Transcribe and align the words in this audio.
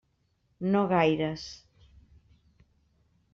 No 0.75 0.81
gaires. 0.91 1.43